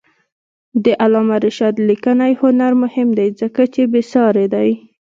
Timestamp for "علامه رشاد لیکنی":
1.03-2.31